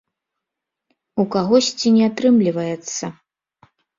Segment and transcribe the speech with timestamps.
[1.23, 3.05] У кагосьці не атрымліваецца.